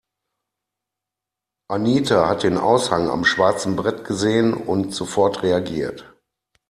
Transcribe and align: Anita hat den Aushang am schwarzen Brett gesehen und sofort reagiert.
Anita 1.67 2.27
hat 2.27 2.41
den 2.41 2.57
Aushang 2.57 3.07
am 3.07 3.23
schwarzen 3.23 3.75
Brett 3.75 4.03
gesehen 4.03 4.51
und 4.55 4.95
sofort 4.95 5.43
reagiert. 5.43 6.11